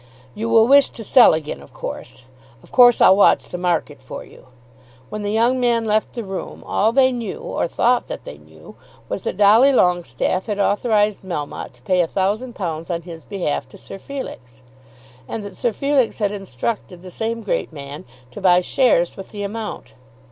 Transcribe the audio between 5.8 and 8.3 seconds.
left the room all they knew, or thought that